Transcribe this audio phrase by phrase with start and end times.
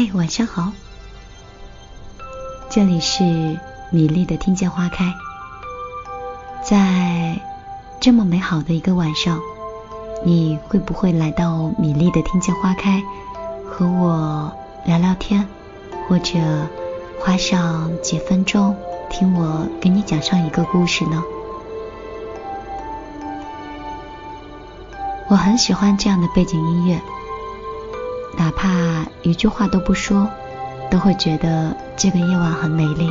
[0.00, 0.70] 嗨，晚上好，
[2.70, 3.24] 这里是
[3.90, 5.12] 米粒的听见花开。
[6.62, 7.40] 在
[7.98, 9.40] 这么美好的一个晚上，
[10.24, 13.02] 你会不会来到米粒的听见花开，
[13.68, 14.52] 和我
[14.84, 15.44] 聊聊天，
[16.08, 16.38] 或者
[17.18, 18.76] 花上几分钟
[19.10, 21.20] 听我给你讲上一个故事呢？
[25.28, 27.00] 我很喜欢这样的背景音乐。
[28.38, 30.28] 哪怕一句话都不说，
[30.88, 33.10] 都会觉得这个夜晚很美丽。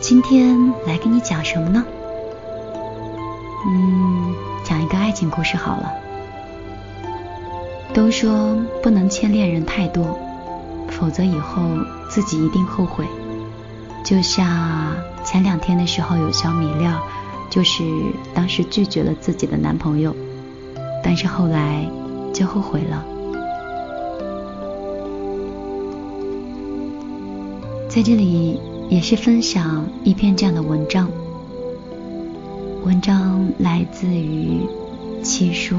[0.00, 1.82] 今天来给你讲什么呢？
[3.66, 5.90] 嗯，讲一个爱情故事好了。
[7.94, 10.18] 都说不能欠恋人太多，
[10.90, 11.62] 否则以后
[12.10, 13.06] 自己一定后悔。
[14.04, 14.94] 就像
[15.24, 17.00] 前两天的时候有小米料，
[17.48, 17.82] 就是
[18.34, 20.14] 当时拒绝了自己的男朋友。
[21.06, 21.86] 但是后来
[22.32, 23.04] 就后悔了。
[27.90, 31.10] 在这里也是分享一篇这样的文章，
[32.84, 34.60] 文章来自于
[35.22, 35.76] 七叔。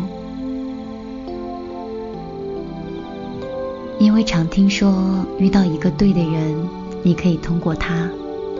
[3.97, 6.55] 因为常听说遇到一个对的人，
[7.01, 8.07] 你可以通过他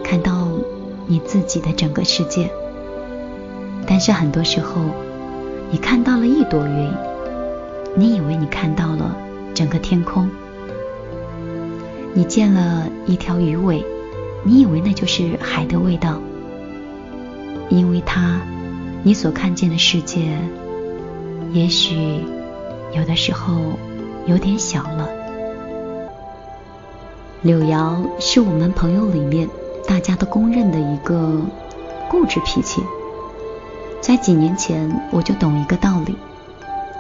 [0.03, 0.49] 看到
[1.05, 2.49] 你自己的整个世界，
[3.85, 5.04] 但是很多时候。
[5.75, 6.89] 你看到了一朵云，
[7.95, 9.13] 你以为你看到了
[9.53, 10.25] 整个天空；
[12.13, 13.83] 你见了一条鱼尾，
[14.45, 16.21] 你以为那就是海的味道。
[17.67, 18.39] 因为它，
[19.03, 20.37] 你所看见的世界，
[21.51, 22.21] 也许
[22.93, 23.73] 有的时候
[24.27, 25.09] 有点小了。
[27.41, 29.49] 柳瑶是我们朋友里面
[29.85, 31.41] 大家都公认的一个
[32.09, 32.81] 固执脾气。
[34.05, 36.15] 在几年前，我就懂一个道理：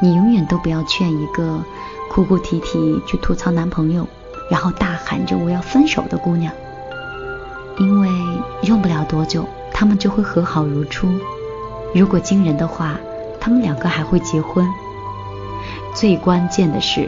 [0.01, 1.63] 你永远都不要劝一个
[2.09, 4.07] 哭哭啼啼去吐槽男朋友，
[4.49, 6.51] 然后大喊着我要分手的姑娘，
[7.77, 8.09] 因为
[8.63, 11.07] 用不了多久，他们就会和好如初。
[11.93, 12.95] 如果惊人的话，
[13.39, 14.67] 他们两个还会结婚。
[15.93, 17.07] 最关键的是，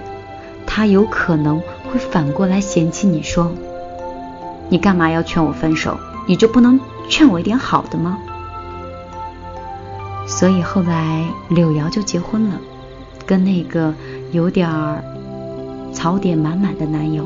[0.67, 1.59] 他有可能
[1.91, 3.51] 会反过来嫌弃你说
[4.69, 5.97] ：“你干嘛要劝我分手？
[6.27, 6.79] 你就不能
[7.09, 8.19] 劝我一点好的吗？”
[10.27, 12.59] 所以后来柳瑶就结婚了，
[13.25, 13.93] 跟那个
[14.31, 15.01] 有点儿
[15.93, 17.25] 槽点满满的男友。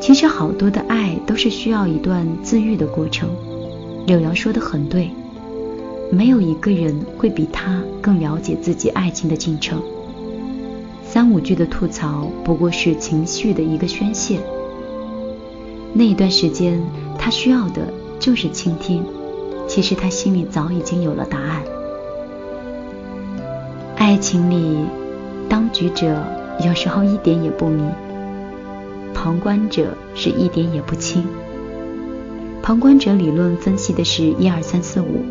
[0.00, 3.28] 其实好多的爱都是需要一段自愈的过程。
[4.06, 5.10] 柳瑶说的很对，
[6.12, 9.82] 没有一个人会比他更了解自己爱情的进程。
[11.02, 14.38] 三五句的吐槽不过是情绪的一个宣泄。
[15.92, 16.80] 那一段时间，
[17.18, 19.02] 他需要的就是倾听。
[19.68, 21.62] 其实他心里早已经有了答案。
[23.96, 24.78] 爱情里，
[25.48, 26.24] 当局者
[26.64, 27.84] 有时候一点也不迷，
[29.14, 31.24] 旁观者是一点也不清。
[32.62, 35.22] 旁观者理论分析的是一二三四五，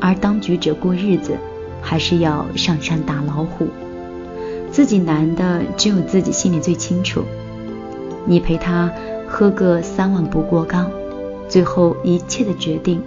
[0.00, 1.36] 而当局者过日子
[1.80, 3.68] 还是要上山打老虎。
[4.70, 7.22] 自己难的只有自己心里最清楚。
[8.24, 8.90] 你陪他
[9.28, 10.90] 喝个三碗不过冈，
[11.48, 13.02] 最后一切的决定。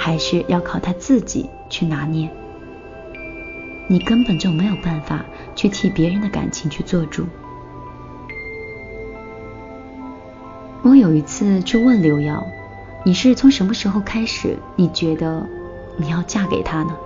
[0.00, 2.30] 还是要靠他自己去拿捏，
[3.88, 5.24] 你根本就没有办法
[5.56, 7.26] 去替别人的感情去做主。
[10.82, 12.46] 我有一次去问刘瑶
[13.04, 15.44] ：“你是从什么时候开始，你觉得
[15.96, 16.96] 你要嫁给他呢？”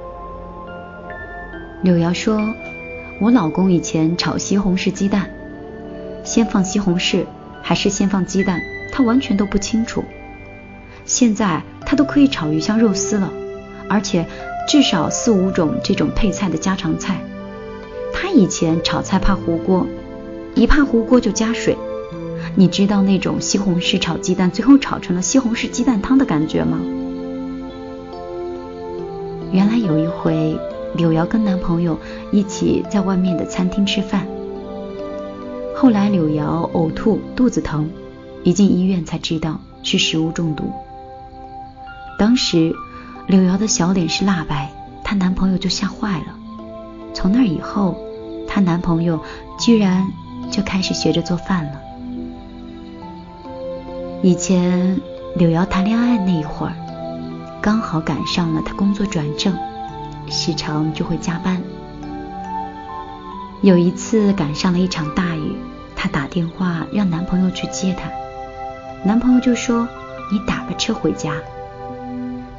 [1.83, 2.55] 柳瑶说
[3.19, 5.31] ：“我老公以前炒西红柿鸡蛋，
[6.23, 7.25] 先放西红柿
[7.63, 8.61] 还是先放鸡蛋，
[8.93, 10.05] 他完全都不清楚。
[11.07, 13.31] 现在。”他都可以炒鱼香肉丝了，
[13.87, 14.27] 而且
[14.67, 17.23] 至少四五种这种配菜的家常菜。
[18.15, 19.87] 他以前炒菜怕糊锅，
[20.55, 21.77] 一怕糊锅就加水。
[22.55, 26.79] 你知道那种西红柿炒鸡蛋最后炒成了西红柿鸡蛋汤的感觉吗？
[29.53, 30.59] 原来有一回，
[30.97, 31.99] 柳瑶跟男朋友
[32.31, 34.27] 一起在外面的餐厅吃饭，
[35.77, 37.91] 后来柳瑶呕吐肚子疼，
[38.45, 40.73] 一进医院才知道是食物中毒。
[42.23, 42.73] 当时，
[43.27, 44.71] 柳瑶的小脸是蜡白，
[45.03, 46.27] 她男朋友就吓坏了。
[47.13, 48.01] 从那以后，
[48.47, 49.21] 她男朋友
[49.59, 50.07] 居然
[50.49, 51.81] 就开始学着做饭了。
[54.23, 55.01] 以前
[55.35, 56.75] 柳瑶谈恋爱那一会儿，
[57.61, 59.53] 刚好赶上了她工作转正，
[60.29, 61.61] 时常就会加班。
[63.63, 65.57] 有一次赶上了一场大雨，
[65.97, 68.09] 她打电话让男朋友去接她，
[69.05, 69.89] 男朋友就说
[70.31, 71.35] ：“你打个车回家。”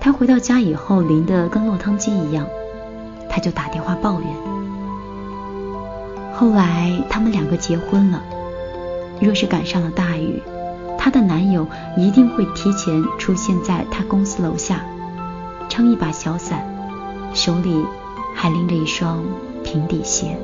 [0.04, 2.46] 他回到家以后淋得跟落汤鸡一样，
[3.30, 4.30] 他就打电话抱怨。
[6.34, 8.22] 后来他们两个结婚了。
[9.22, 10.44] 若是赶上了大雨，
[10.98, 11.66] 她的男友
[11.96, 14.82] 一定会提前出现在她公司楼下，
[15.70, 16.66] 撑一把小伞，
[17.34, 17.86] 手里
[18.36, 19.24] 还拎着一双
[19.64, 20.38] 平底鞋。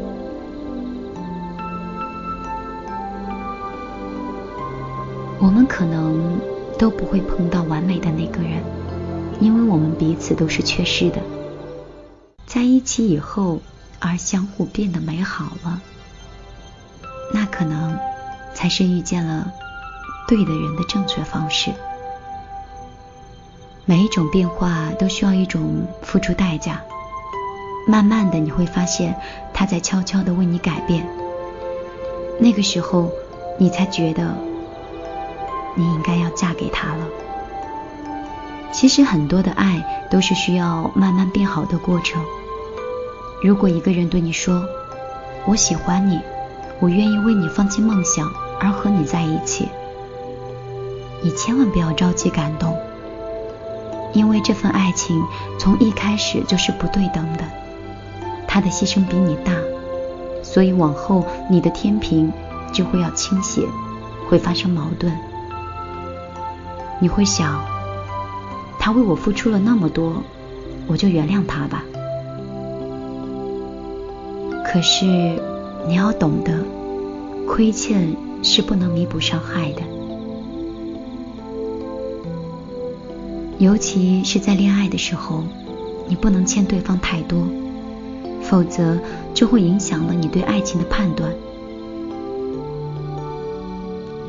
[5.37, 6.39] 我们可能
[6.77, 8.63] 都不会碰到完美的那个人，
[9.39, 11.21] 因为我们彼此都是缺失的。
[12.45, 13.61] 在一起以后，
[13.99, 15.81] 而相互变得美好了，
[17.33, 17.97] 那可能
[18.53, 19.51] 才是遇见了
[20.27, 21.71] 对的人的正确方式。
[23.85, 26.81] 每一种变化都需要一种付出代价，
[27.87, 29.19] 慢慢的你会发现
[29.53, 31.07] 他在悄悄的为你改变，
[32.39, 33.11] 那个时候
[33.57, 34.35] 你才觉得。
[35.75, 37.07] 你应该要嫁给他了。
[38.71, 42.23] 其实很多的爱都是需要慢慢变好的过程。
[43.43, 44.63] 如果一个人对你说
[45.45, 46.19] “我喜欢你，
[46.79, 49.67] 我愿意为你放弃梦想而和你在一起”，
[51.23, 52.77] 你千万不要着急感动，
[54.13, 55.21] 因为这份爱情
[55.57, 57.43] 从一开始就是不对等的。
[58.47, 59.53] 他的牺牲比你大，
[60.43, 62.31] 所以往后你的天平
[62.73, 63.61] 就会要倾斜，
[64.29, 65.17] 会发生矛盾。
[66.99, 67.63] 你会想，
[68.89, 70.23] 他为我付出了那么多，
[70.87, 71.83] 我就原谅他吧。
[74.65, 75.05] 可是
[75.87, 76.65] 你要懂得，
[77.45, 79.83] 亏欠是不能弥补伤害的，
[83.59, 85.43] 尤其是在恋爱的时候，
[86.07, 87.47] 你不能欠对方太多，
[88.41, 88.97] 否则
[89.35, 91.31] 就会影响了你对爱情的判断。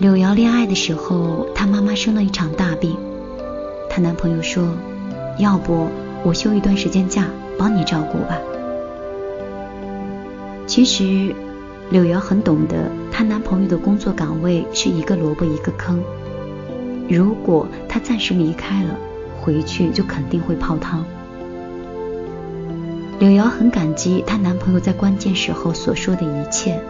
[0.00, 2.94] 柳瑶恋爱的时候，她妈妈生了一场大病，
[3.90, 4.72] 她男朋友说
[5.36, 5.88] ：“要不
[6.24, 7.26] 我休一段时间假，
[7.58, 8.38] 帮你照顾吧。”
[10.66, 11.34] 其实
[11.90, 16.00] 柳瑶很懂得，她男朋友的工作岗位是一个萝卜一个坑，
[17.08, 18.96] 如果她暂时离开了，
[19.40, 21.04] 回去就肯定会泡汤。
[23.18, 26.80] 柳瑶很感激她男朋友在关键时候所说的一切，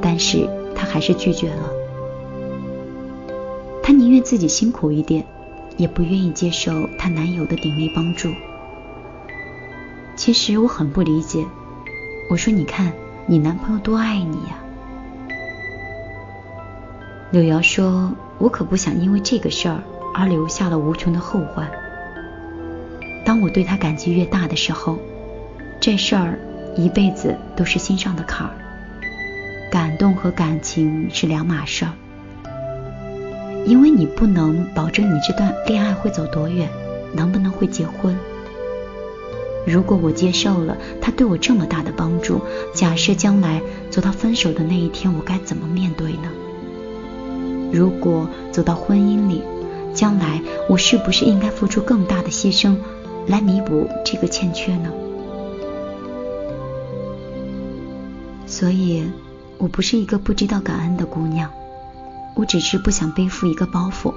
[0.00, 1.70] 但是她还是拒绝了。
[3.82, 5.24] 她宁愿自己辛苦一点，
[5.76, 8.32] 也不愿意接受她男友的鼎力帮助。
[10.16, 11.44] 其实我很不理解，
[12.30, 12.92] 我说你看
[13.26, 14.58] 你男朋友多爱你呀。
[17.30, 19.82] 柳瑶说：“我可不想因为这个事儿
[20.14, 21.68] 而留下了无穷的后患。
[23.24, 24.98] 当我对他感激越大的时候，
[25.80, 26.38] 这事儿
[26.76, 28.54] 一辈子都是心上的坎儿。
[29.68, 31.90] 感动和感情是两码事儿。”
[33.66, 36.68] 因为你不能保证你这段恋爱会走多远，
[37.12, 38.16] 能不能会结婚。
[39.66, 42.40] 如果我接受了他对我这么大的帮助，
[42.74, 46.28] 假设将来走到分手的那一天，我该怎么面对呢？
[47.72, 49.42] 如果走到婚姻里，
[49.94, 52.76] 将来我是不是应该付出更大的牺牲
[53.26, 54.92] 来弥补这个欠缺呢？
[58.46, 59.02] 所以，
[59.56, 61.50] 我不是一个不知道感恩的姑娘。
[62.34, 64.12] 我只是不想背负一个包袱，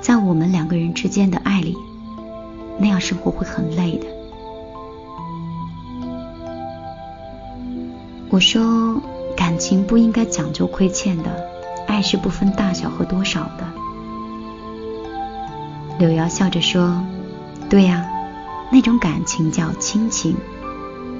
[0.00, 1.76] 在我们两个人之间的爱里，
[2.78, 4.06] 那样生活会很累的。
[8.30, 9.00] 我说，
[9.36, 11.30] 感情不应该讲究亏欠的，
[11.86, 13.64] 爱是不分大小和多少的。
[16.00, 17.00] 柳瑶笑着说
[17.70, 18.04] ：“对呀，
[18.72, 20.36] 那种感情叫亲情，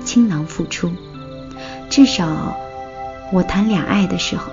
[0.05, 0.91] 倾囊付出。
[1.89, 2.57] 至少
[3.33, 4.51] 我谈俩爱的时候。”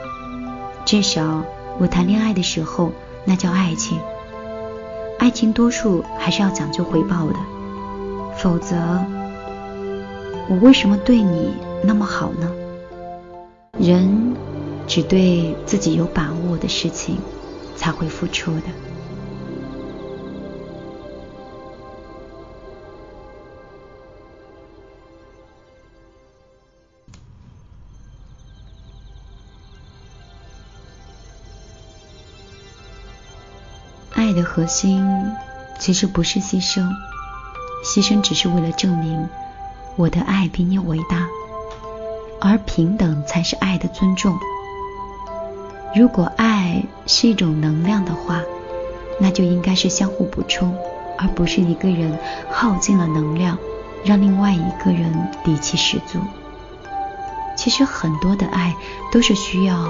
[0.88, 1.44] 至少
[1.80, 2.94] 我谈恋爱的时候，
[3.26, 4.00] 那叫爱情。
[5.20, 7.36] 爱情多数还是要讲究回报的，
[8.38, 8.78] 否则
[10.48, 11.54] 我为什么对你
[11.84, 12.50] 那么好呢？
[13.78, 14.34] 人
[14.88, 17.18] 只对自己有把握的事情
[17.76, 18.87] 才会付出的。
[34.28, 35.08] 爱的核心
[35.80, 36.86] 其实不是牺牲，
[37.86, 39.30] 牺牲只是为了证明
[39.96, 41.26] 我的爱比你伟大，
[42.42, 44.38] 而平等才是爱的尊重。
[45.96, 48.42] 如果爱是一种能量的话，
[49.18, 50.76] 那就应该是相互补充，
[51.18, 52.20] 而不是一个人
[52.52, 53.58] 耗尽了能量，
[54.04, 56.20] 让另外一个人底气十足。
[57.56, 58.76] 其实很多的爱
[59.10, 59.90] 都是需要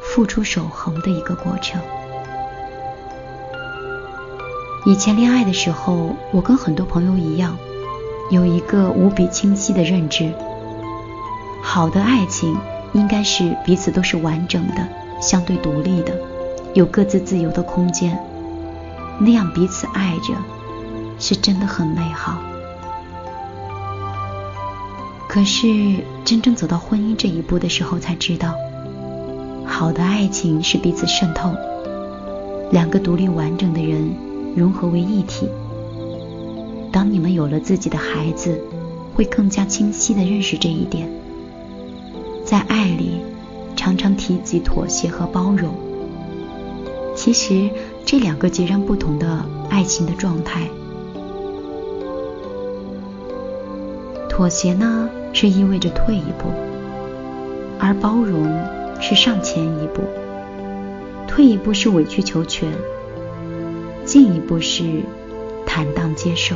[0.00, 1.80] 付出守恒的一个过程。
[4.86, 7.58] 以前恋爱的时候，我跟很多朋友一样，
[8.30, 10.32] 有一个无比清晰的认知：
[11.60, 12.56] 好的爱情
[12.92, 14.86] 应该是彼此都是完整的、
[15.20, 16.14] 相对独立的，
[16.72, 18.16] 有各自自由的空间，
[19.18, 20.34] 那样彼此爱着，
[21.18, 22.38] 是真的很美好。
[25.26, 25.66] 可是
[26.24, 28.54] 真正走到婚姻这一步的时候，才知道，
[29.66, 31.52] 好的爱情是彼此渗透，
[32.70, 34.14] 两个独立完整的人
[34.56, 35.48] 融合为一体。
[36.90, 38.58] 当你们有了自己的孩子，
[39.14, 41.08] 会更加清晰地认识这一点。
[42.42, 43.20] 在爱里，
[43.76, 45.74] 常常提及妥协和包容。
[47.14, 47.68] 其实，
[48.04, 50.68] 这两个截然不同的爱情的状态。
[54.28, 56.48] 妥协呢，是意味着退一步；
[57.78, 58.46] 而包容
[59.00, 60.02] 是上前一步。
[61.26, 62.70] 退一步是委曲求全，
[64.06, 65.02] 进一步是
[65.66, 66.54] 坦荡接受。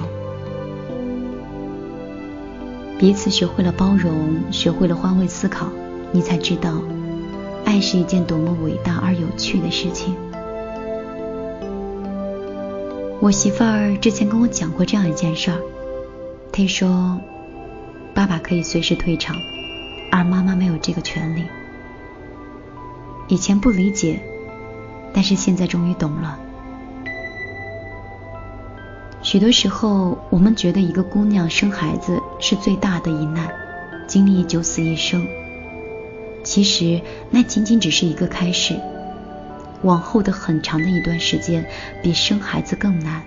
[2.97, 5.67] 彼此学会了包容，学会了换位思考，
[6.13, 6.81] 你才知道，
[7.65, 10.15] 爱是一件多么伟大而有趣的事情。
[13.21, 15.59] 我媳妇儿之前跟我讲过这样一件事儿，
[16.53, 17.19] 她说，
[18.15, 19.35] 爸爸可以随时退场，
[20.13, 21.43] 而妈妈没有这个权利。
[23.29, 24.21] 以前不理解，
[25.13, 26.39] 但是现在终于懂了。
[29.31, 33.49] 许多时候，我们觉得一个姑娘生孩子是最大的一难，
[34.09, 35.25] 经历九死一生。
[36.43, 38.75] 其实那仅仅只是一个开始，
[39.83, 41.65] 往后的很长的一段时间
[42.03, 43.23] 比生孩子更难。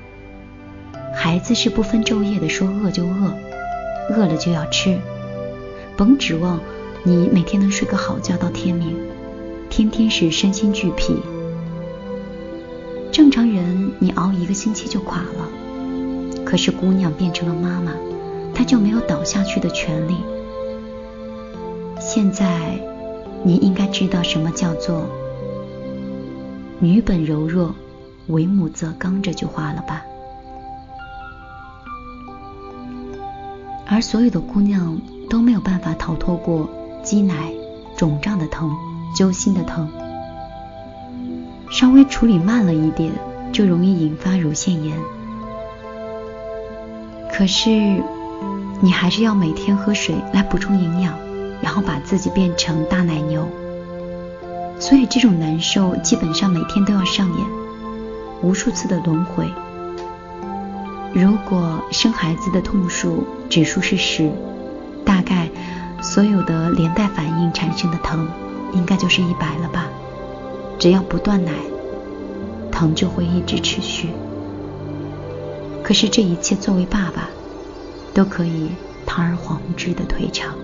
[1.16, 3.34] 孩子是不分昼夜的，说饿就饿，
[4.10, 5.00] 饿了就要吃，
[5.96, 6.60] 甭指望
[7.04, 8.94] 你每天能睡个好觉到天明，
[9.70, 11.16] 天天是身心俱疲。
[13.10, 15.48] 正常人你熬一个星期就垮了。
[16.54, 17.94] 可是姑娘变成了妈妈，
[18.54, 20.18] 她就没有倒下去的权利。
[22.00, 22.80] 现在
[23.42, 25.08] 你应该知道什么叫做
[26.78, 27.74] “女本柔弱，
[28.28, 30.04] 为母则刚”这句话了吧？
[33.88, 36.70] 而所有的姑娘都没有办法逃脱过
[37.02, 37.52] 积奶、
[37.98, 38.72] 肿胀的疼、
[39.18, 39.90] 揪心的疼，
[41.72, 43.12] 稍微处理慢了一点，
[43.52, 44.96] 就容易引发乳腺炎。
[47.36, 47.72] 可是，
[48.80, 51.16] 你还是要每天喝水来补充营养，
[51.62, 53.50] 然后把自己变成大奶牛。
[54.80, 57.48] 所以这种难受基本上每天都要上演，
[58.44, 59.48] 无数次的轮回。
[61.12, 64.32] 如果生孩子的痛数指数是十，
[65.04, 65.50] 大概
[66.02, 68.28] 所有的连带反应产生的疼
[68.74, 69.88] 应该就是一百了吧？
[70.78, 71.52] 只要不断奶，
[72.72, 74.10] 疼就会一直持续。
[75.84, 77.30] 可是这一切，作为爸爸，
[78.14, 78.70] 都可以
[79.06, 80.56] 堂而皇之的退场。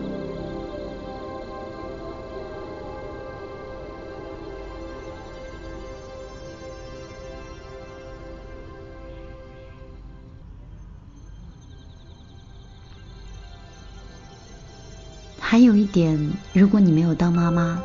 [15.38, 17.82] 还有一点，如果你没有当妈妈，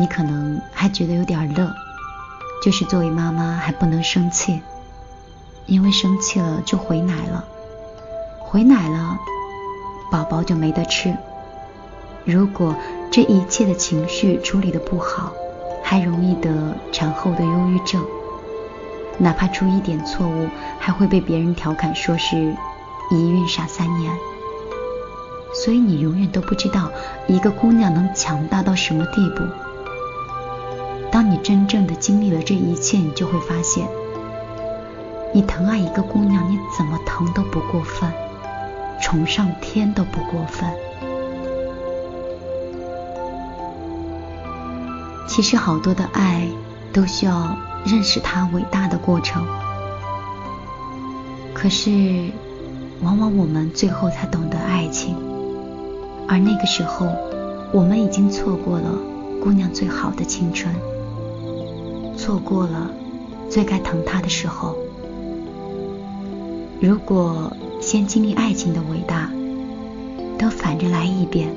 [0.00, 1.72] 你可能还觉得有点乐，
[2.64, 4.60] 就是作为妈妈还不能生气。
[5.66, 7.44] 因为生气了就回奶了，
[8.40, 9.18] 回奶了，
[10.10, 11.16] 宝宝就没得吃。
[12.24, 12.74] 如果
[13.10, 15.32] 这一切的情绪处理的不好，
[15.82, 18.04] 还容易得产后的忧郁症。
[19.18, 22.36] 哪怕出一点错误，还会被别人调侃说是
[23.10, 24.12] 一孕傻三年。
[25.54, 26.90] 所以你永远都不知道
[27.28, 29.42] 一个姑娘能强大到什么地步。
[31.10, 33.86] 当你真正的经历了这一切，你就会发现。
[35.34, 38.12] 你疼爱一个姑娘，你怎么疼都不过分，
[39.00, 40.68] 宠上天都不过分。
[45.26, 46.46] 其实好多的爱
[46.92, 49.42] 都需要认识它伟大的过程，
[51.54, 52.30] 可是
[53.00, 55.16] 往往我们最后才懂得爱情，
[56.28, 57.06] 而那个时候
[57.72, 58.90] 我们已经错过了
[59.42, 60.74] 姑娘最好的青春，
[62.18, 62.90] 错过了
[63.48, 64.76] 最该疼她的时候。
[66.82, 69.30] 如果先经历爱情的伟大，
[70.36, 71.48] 都反着来一遍，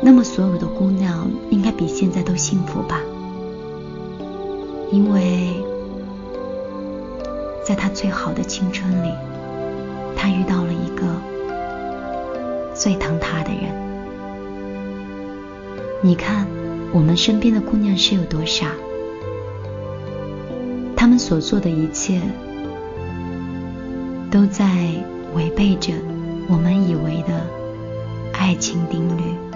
[0.00, 3.02] 那么所有的姑娘应该比现在都幸福吧？
[4.90, 5.62] 因为
[7.62, 9.12] 在她最好的青春里，
[10.16, 11.04] 她遇到了一个
[12.74, 13.64] 最疼她的人。
[16.00, 16.46] 你看，
[16.94, 18.68] 我们身边的姑娘是有多傻？
[20.96, 22.22] 她们所做的一切。
[24.30, 24.64] 都在
[25.34, 25.92] 违背着
[26.48, 27.44] 我们以为的
[28.32, 29.49] 爱情定律。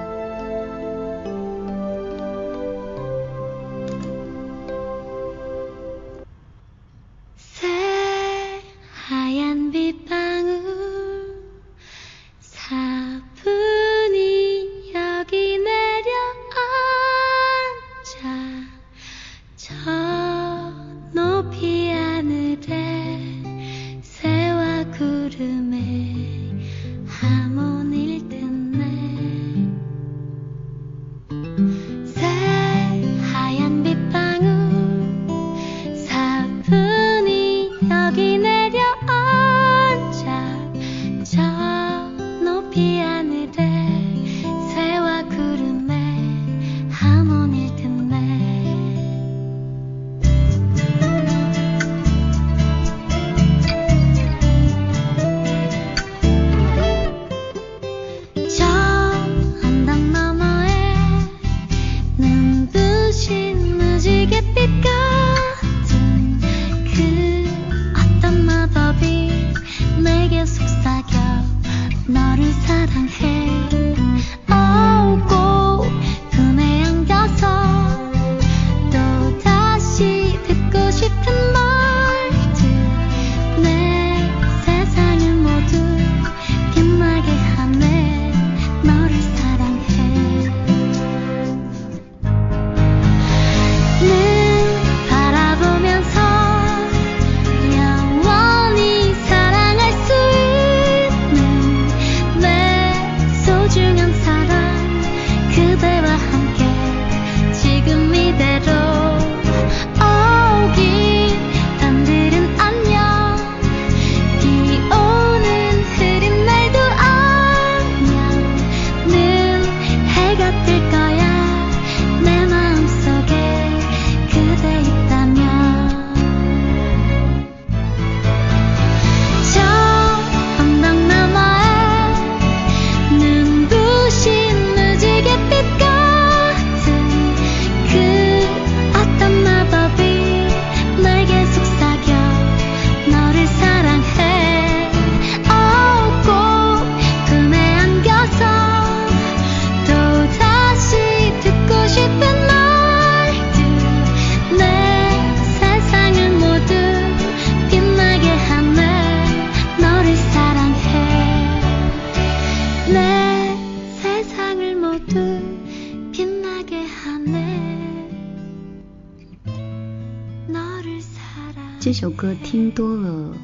[172.54, 173.34] 听多了，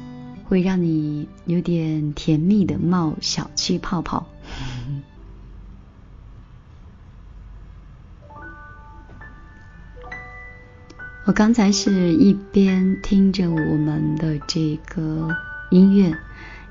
[0.45, 4.25] 会让你有点甜蜜的冒小气泡泡。
[11.27, 15.27] 我刚才是一边听着我们的这个
[15.71, 16.17] 音乐，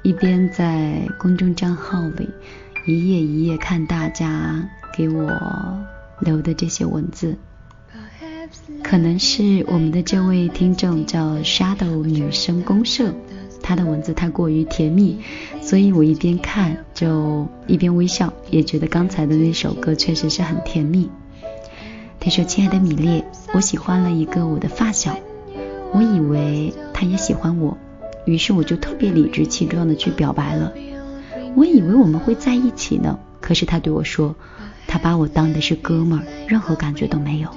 [0.01, 2.31] 一边在公众账号里
[2.87, 5.31] 一页一页看大家给我
[6.21, 7.37] 留的这些文字。
[8.83, 13.15] 可能是我们的这位听众叫 Shadow 女生公社，
[13.63, 15.19] 她的文字太过于甜蜜，
[15.61, 21.09] 所以我一边看就一边微笑，也觉得刚才的那首歌确实是很甜蜜。
[22.19, 25.17] 他说：“亲爱的米列，我喜欢了一个我的发小，
[25.93, 27.79] 我以为他也喜欢我，
[28.27, 30.73] 于是我就特别理直气壮的去表白了。
[31.55, 34.35] 我以为我们会在一起呢，可是他对我说，
[34.87, 37.49] 他把我当的是哥们儿，任何感觉都没有。”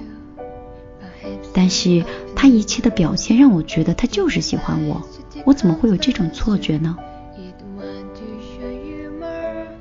[1.54, 2.04] 但是
[2.36, 5.02] 他一切的表现让我觉得他就是喜欢我，
[5.46, 6.98] 我怎么会有这种错觉呢？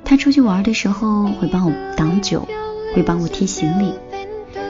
[0.05, 2.47] 他出去玩的时候会帮我挡酒，
[2.95, 3.93] 会帮我提行李，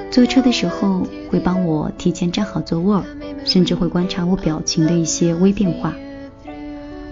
[0.10, 3.02] 坐车的时候会帮我提前占好座位，
[3.44, 5.94] 甚至会观察我表情的一些微变化。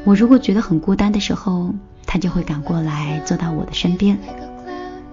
[0.03, 1.73] 我如果觉得很孤单的时候，
[2.05, 4.17] 他就会赶过来坐到我的身边，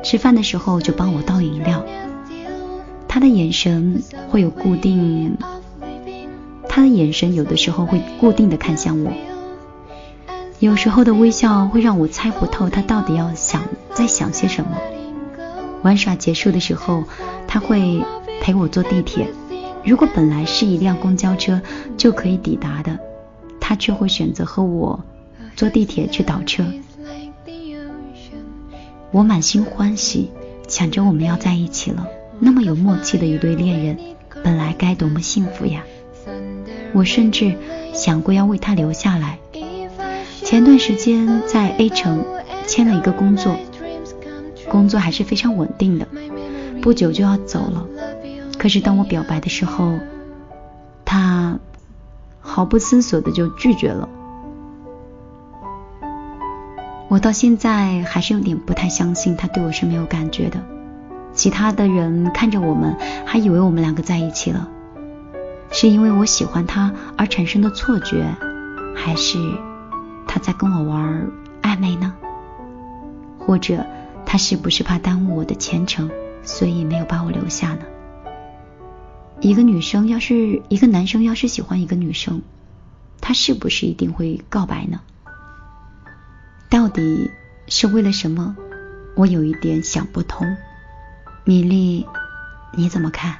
[0.02, 1.84] 吃饭的时候就帮我倒饮料。
[3.18, 4.00] 他的眼神
[4.30, 5.36] 会有固定，
[6.68, 9.12] 他的眼神有的时候会固定的看向我，
[10.60, 14.78] 有时候的微笑会让我猜不透他到底要想在想些什么。
[15.82, 17.02] 玩耍结束的时候，
[17.48, 18.04] 他会
[18.40, 19.26] 陪我坐地铁，
[19.84, 21.60] 如果本来是一辆公交车
[21.96, 23.00] 就可以抵达的，
[23.58, 25.00] 他却会选择和我
[25.56, 26.64] 坐地铁去倒车。
[29.10, 30.30] 我满心欢喜，
[30.68, 32.06] 想着我们要在一起了。
[32.40, 33.98] 那么有默契的一对恋人，
[34.44, 35.84] 本来该多么幸福呀！
[36.92, 37.56] 我甚至
[37.92, 39.38] 想过要为他留下来。
[40.42, 42.24] 前段时间在 A 城
[42.66, 43.56] 签了一个工作，
[44.70, 46.06] 工作还是非常稳定的，
[46.80, 47.86] 不久就要走了。
[48.58, 49.98] 可是当我表白的时候，
[51.04, 51.58] 他
[52.40, 54.08] 毫不思索的就拒绝了。
[57.08, 60.77] 我到现在还是有点不太相信他对我是没有感觉的。
[61.38, 64.68] 其他的人看着我们，还以为我们两个在一起了，
[65.70, 68.34] 是因为我喜欢他而产生的错觉，
[68.96, 69.38] 还是
[70.26, 71.30] 他在跟我玩
[71.62, 72.12] 暧昧呢？
[73.38, 73.86] 或者
[74.26, 76.10] 他是不是怕耽误我的前程，
[76.42, 77.82] 所以没有把我留下呢？
[79.40, 82.42] 一个女生要是一个男生要是喜欢一个女生，
[83.20, 84.98] 他是不是一定会告白呢？
[86.68, 87.30] 到底
[87.68, 88.56] 是为了什么？
[89.14, 90.56] 我有一点想不通。
[91.48, 92.06] 米粒，
[92.74, 93.34] 你怎么看？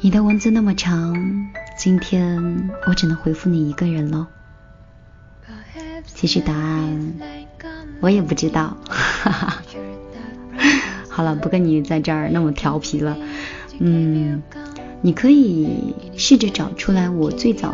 [0.00, 1.14] 你的文字那么长，
[1.78, 4.26] 今天我只能回复你一个人喽。
[6.04, 7.14] 其实答案
[8.00, 9.62] 我也不知道，哈哈。
[11.08, 13.16] 好了，不跟你在这儿那么调皮了。
[13.78, 14.42] 嗯，
[15.00, 17.72] 你可以试着找出来我最早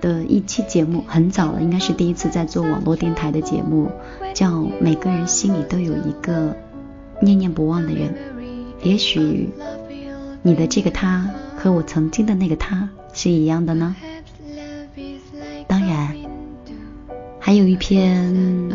[0.00, 3.92] 的一期节目，很早了，应该是第一次在做网络电台的节目，
[4.34, 6.56] 叫《每个人心里都有一个
[7.20, 8.08] 念念不忘的人》。
[8.82, 9.50] 也许
[10.42, 13.96] 你的这个他和我曾经的那个他是一样的呢。
[15.66, 16.14] 当然，
[17.40, 18.70] 还有一篇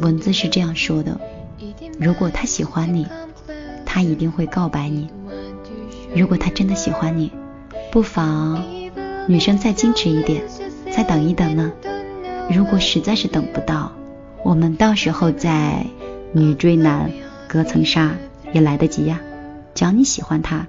[0.00, 1.18] 文字是这样说的：
[1.98, 3.06] 如果他喜欢你，
[3.86, 5.08] 他一定会告白你；
[6.14, 7.32] 如果他真的喜欢你，
[7.90, 8.62] 不妨
[9.26, 10.42] 女生再矜持一点，
[10.90, 11.72] 再等一等呢。
[12.50, 13.92] 如果实在是等不到，
[14.42, 15.86] 我们到时候再
[16.32, 17.10] 女追男
[17.54, 18.10] 隔层纱
[18.52, 19.20] 也来得及呀。
[19.76, 20.66] 只要你喜欢他，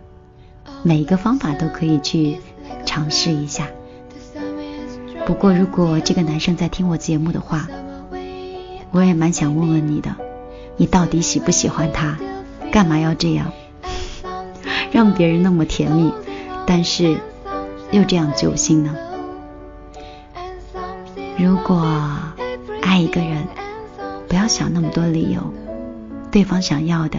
[0.83, 2.37] 每一个方法都可以去
[2.85, 3.69] 尝试一下。
[5.25, 7.67] 不过如果这个男生在听我节目的话，
[8.91, 10.15] 我也蛮想问问你的，
[10.77, 12.19] 你到底喜不喜欢他？
[12.71, 13.51] 干嘛要这样，
[14.91, 16.13] 让别人那么甜蜜？
[16.67, 17.17] 但是
[17.89, 18.95] 又这样揪心呢？
[21.35, 21.83] 如果
[22.83, 23.47] 爱一个人，
[24.27, 25.41] 不要想那么多理由，
[26.35, 27.17] 对方想要的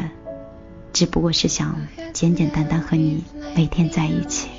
[0.93, 1.75] 只不过是想
[2.13, 3.25] 简简单单和你
[3.55, 4.51] 每天在一起。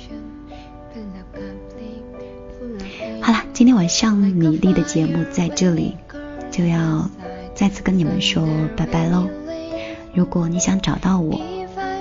[3.20, 5.96] 好了，今天晚上米粒的节目在这里
[6.50, 7.08] 就要
[7.54, 9.28] 再次跟你们说拜拜喽。
[10.12, 11.40] 如果你想找到我。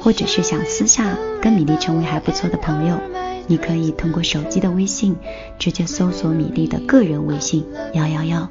[0.02, 2.98] 或者是想私下跟米粒成为还不错的朋友，
[3.46, 5.15] 你可以通过手机的微信
[5.60, 8.50] 直接搜索米粒的个人微信幺幺幺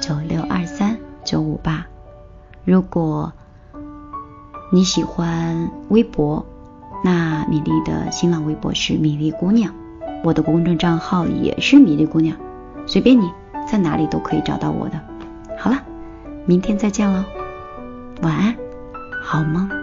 [0.00, 1.86] 九六二三九五八。
[2.64, 3.32] 如果
[4.74, 6.46] 你喜欢微博，
[7.04, 9.74] 那米粒的新浪微博是米粒姑娘，
[10.24, 12.34] 我的公众账号也是米粒姑娘，
[12.86, 13.30] 随便你
[13.70, 14.98] 在哪里都可以找到我的。
[15.58, 15.76] 好了，
[16.46, 17.22] 明天再见喽，
[18.22, 18.56] 晚安，
[19.22, 19.81] 好梦。